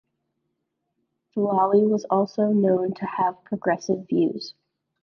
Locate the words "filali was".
1.31-2.07